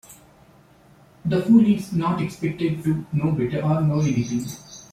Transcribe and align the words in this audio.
The 1.25 1.43
fool 1.43 1.63
is 1.63 1.93
not 1.93 2.21
expected 2.23 2.83
to 2.85 3.05
"know 3.13 3.33
better" 3.33 3.61
or 3.61 3.81
"know" 3.81 3.99
anything. 3.99 4.47